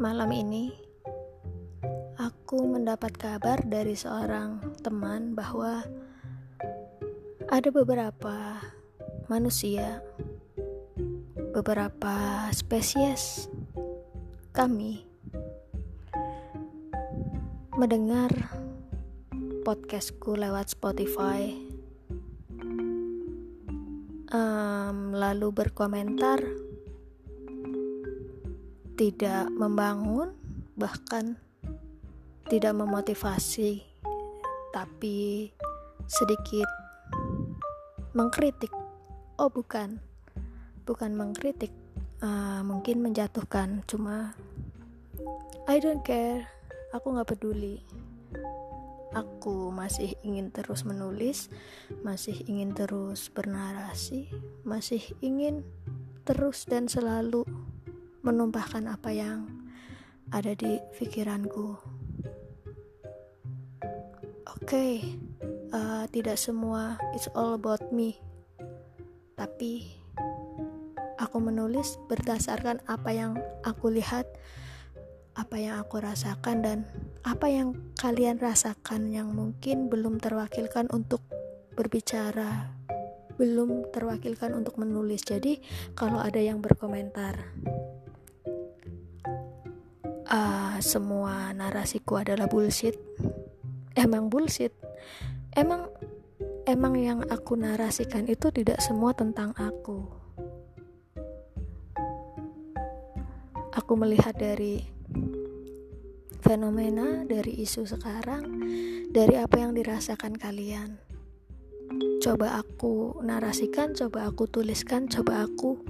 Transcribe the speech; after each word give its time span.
Malam 0.00 0.32
ini 0.32 0.72
aku 2.16 2.64
mendapat 2.64 3.20
kabar 3.20 3.60
dari 3.60 3.92
seorang 3.92 4.80
teman 4.80 5.36
bahwa 5.36 5.84
ada 7.52 7.68
beberapa 7.68 8.64
manusia, 9.28 10.00
beberapa 11.52 12.48
spesies 12.48 13.52
kami 14.56 15.04
mendengar 17.76 18.32
podcastku 19.68 20.32
lewat 20.32 20.72
Spotify, 20.72 21.52
um, 24.32 25.12
lalu 25.12 25.52
berkomentar 25.52 26.69
tidak 29.00 29.48
membangun, 29.48 30.36
bahkan 30.76 31.40
tidak 32.52 32.76
memotivasi, 32.76 33.80
tapi 34.76 35.48
sedikit 36.04 36.68
mengkritik. 38.12 38.68
Oh, 39.40 39.48
bukan, 39.48 40.04
bukan 40.84 41.16
mengkritik, 41.16 41.72
uh, 42.20 42.60
mungkin 42.60 43.00
menjatuhkan. 43.00 43.88
Cuma 43.88 44.36
I 45.64 45.80
don't 45.80 46.04
care, 46.04 46.44
aku 46.92 47.16
nggak 47.16 47.32
peduli. 47.32 47.80
Aku 49.16 49.72
masih 49.72 50.12
ingin 50.20 50.52
terus 50.52 50.84
menulis, 50.84 51.48
masih 52.04 52.36
ingin 52.44 52.76
terus 52.76 53.32
bernarasi, 53.32 54.28
masih 54.60 55.00
ingin 55.24 55.64
terus 56.28 56.68
dan 56.68 56.84
selalu 56.84 57.48
menumpahkan 58.20 58.84
apa 58.88 59.10
yang 59.12 59.48
ada 60.30 60.52
di 60.54 60.78
pikiranku. 60.96 61.74
Oke, 64.50 64.76
okay, 64.76 64.92
uh, 65.72 66.04
tidak 66.12 66.36
semua 66.36 67.00
it's 67.16 67.26
all 67.32 67.56
about 67.56 67.82
me, 67.90 68.20
tapi 69.34 69.88
aku 71.16 71.40
menulis 71.40 71.96
berdasarkan 72.06 72.84
apa 72.86 73.10
yang 73.10 73.32
aku 73.64 73.88
lihat, 73.88 74.28
apa 75.34 75.56
yang 75.56 75.80
aku 75.80 76.00
rasakan, 76.04 76.60
dan 76.60 76.78
apa 77.24 77.48
yang 77.48 77.76
kalian 77.96 78.36
rasakan 78.36 79.12
yang 79.12 79.32
mungkin 79.32 79.88
belum 79.88 80.20
terwakilkan 80.20 80.92
untuk 80.92 81.24
berbicara, 81.72 82.68
belum 83.40 83.88
terwakilkan 83.92 84.52
untuk 84.52 84.76
menulis. 84.76 85.24
Jadi, 85.24 85.64
kalau 85.96 86.20
ada 86.20 86.40
yang 86.40 86.60
berkomentar, 86.60 87.40
uh, 90.30 90.78
semua 90.78 91.50
narasiku 91.52 92.22
adalah 92.22 92.46
bullshit. 92.46 92.96
Emang 93.98 94.30
bullshit. 94.30 94.72
Emang 95.52 95.90
emang 96.64 96.94
yang 96.94 97.20
aku 97.26 97.58
narasikan 97.58 98.30
itu 98.30 98.54
tidak 98.54 98.78
semua 98.78 99.10
tentang 99.12 99.50
aku. 99.58 100.06
Aku 103.74 103.92
melihat 103.98 104.34
dari 104.38 104.86
fenomena 106.40 107.26
dari 107.26 107.62
isu 107.62 107.86
sekarang 107.86 108.42
dari 109.10 109.34
apa 109.38 109.58
yang 109.58 109.74
dirasakan 109.74 110.38
kalian. 110.38 110.98
Coba 112.22 112.62
aku 112.62 113.18
narasikan 113.26 113.98
coba 113.98 114.30
aku 114.30 114.46
tuliskan 114.46 115.10
coba 115.10 115.46
aku 115.46 115.82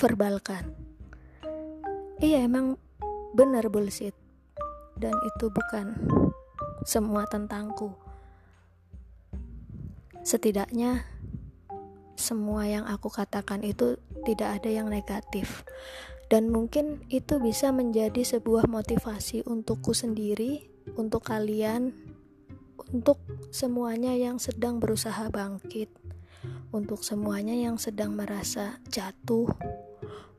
verbalkan. 0.00 0.72
Iya 2.24 2.48
emang 2.48 2.80
benar 3.34 3.66
bullshit. 3.68 4.14
Dan 4.94 5.12
itu 5.34 5.50
bukan 5.50 5.98
semua 6.86 7.26
tentangku. 7.26 7.90
Setidaknya 10.22 11.04
semua 12.14 12.64
yang 12.64 12.86
aku 12.86 13.10
katakan 13.10 13.66
itu 13.66 13.98
tidak 14.22 14.62
ada 14.62 14.70
yang 14.70 14.88
negatif. 14.88 15.66
Dan 16.30 16.48
mungkin 16.48 17.04
itu 17.12 17.36
bisa 17.42 17.68
menjadi 17.74 18.24
sebuah 18.24 18.64
motivasi 18.70 19.44
untukku 19.44 19.92
sendiri 19.92 20.64
untuk 20.96 21.28
kalian 21.28 21.92
untuk 22.94 23.20
semuanya 23.52 24.16
yang 24.16 24.40
sedang 24.40 24.80
berusaha 24.80 25.28
bangkit 25.28 25.90
untuk 26.74 27.06
semuanya 27.06 27.54
yang 27.54 27.78
sedang 27.78 28.18
merasa 28.18 28.82
jatuh 28.90 29.46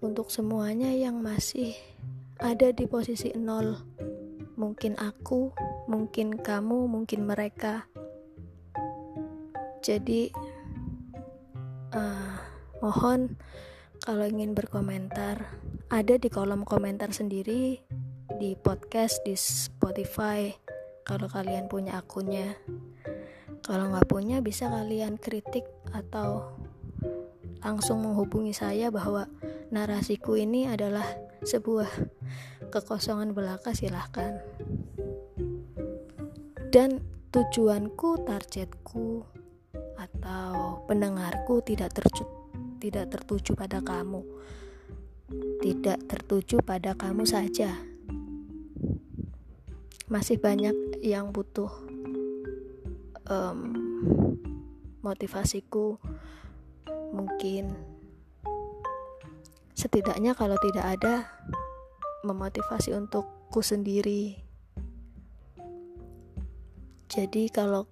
untuk 0.04 0.28
semuanya 0.30 0.92
yang 0.92 1.24
masih 1.24 1.74
ada 2.40 2.72
di 2.76 2.86
posisi 2.88 3.32
nol. 3.36 3.76
Mungkin 4.56 4.96
aku, 5.00 5.52
mungkin 5.92 6.40
kamu, 6.40 6.88
mungkin 6.88 7.28
mereka. 7.28 7.88
Jadi, 9.84 10.32
uh, 11.92 12.36
mohon 12.80 13.36
kalau 14.04 14.26
ingin 14.28 14.56
berkomentar, 14.56 15.44
ada 15.92 16.16
di 16.18 16.28
kolom 16.32 16.66
komentar 16.68 17.12
sendiri 17.12 17.80
di 18.40 18.52
podcast 18.60 19.22
di 19.24 19.38
Spotify. 19.38 20.52
Kalau 21.06 21.30
kalian 21.30 21.70
punya 21.70 22.02
akunnya, 22.02 22.58
kalau 23.62 23.94
nggak 23.94 24.10
punya 24.10 24.42
bisa 24.42 24.68
kalian 24.70 25.22
kritik 25.22 25.66
atau 25.94 26.50
langsung 27.66 28.06
menghubungi 28.06 28.54
saya 28.54 28.94
bahwa 28.94 29.26
narasiku 29.74 30.38
ini 30.38 30.70
adalah 30.70 31.10
sebuah 31.42 31.90
kekosongan 32.70 33.34
belaka 33.34 33.74
silahkan. 33.74 34.38
Dan 36.70 37.02
tujuanku 37.34 38.22
targetku 38.22 39.26
atau 39.98 40.86
pendengarku 40.86 41.66
tidak 41.66 41.98
tercu 41.98 42.30
tidak 42.78 43.10
tertuju 43.18 43.58
pada 43.58 43.82
kamu. 43.82 44.22
Tidak 45.66 46.06
tertuju 46.06 46.62
pada 46.62 46.94
kamu 46.94 47.26
saja. 47.26 47.74
Masih 50.06 50.38
banyak 50.38 51.02
yang 51.02 51.34
butuh 51.34 51.74
um, 53.26 53.60
motivasiku 55.02 55.98
mungkin. 57.14 57.76
Setidaknya 59.76 60.34
kalau 60.34 60.56
tidak 60.58 60.86
ada 60.98 61.30
memotivasi 62.26 62.96
untukku 62.96 63.62
sendiri. 63.62 64.40
Jadi 67.06 67.48
kalau 67.54 67.86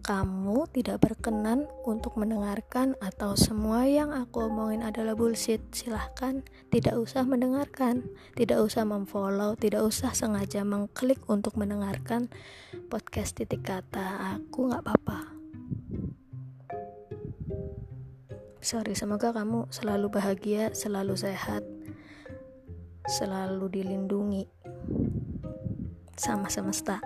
kamu 0.00 0.64
tidak 0.72 1.04
berkenan 1.04 1.68
untuk 1.84 2.16
mendengarkan 2.16 2.96
atau 3.04 3.36
semua 3.36 3.84
yang 3.84 4.16
aku 4.16 4.48
omongin 4.48 4.80
adalah 4.80 5.12
bullshit 5.12 5.60
silahkan 5.76 6.40
tidak 6.72 6.96
usah 6.96 7.28
mendengarkan 7.28 8.08
tidak 8.32 8.64
usah 8.64 8.88
memfollow 8.88 9.52
tidak 9.60 9.84
usah 9.84 10.16
sengaja 10.16 10.64
mengklik 10.64 11.20
untuk 11.28 11.54
mendengarkan 11.60 12.32
podcast 12.88 13.36
titik 13.36 13.60
kata. 13.60 14.40
Aku 14.40 14.72
nggak 14.72 14.82
apa-apa 14.88 15.39
sorry 18.60 18.92
semoga 18.92 19.32
kamu 19.32 19.72
selalu 19.72 20.12
bahagia 20.12 20.76
selalu 20.76 21.16
sehat 21.16 21.64
selalu 23.08 23.72
dilindungi 23.72 24.44
sama 26.20 26.52
semesta 26.52 27.00